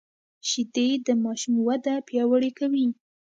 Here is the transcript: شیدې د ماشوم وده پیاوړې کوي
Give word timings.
شیدې 0.49 0.87
د 1.07 1.09
ماشوم 1.23 1.55
وده 1.67 1.95
پیاوړې 2.07 2.51
کوي 2.59 2.87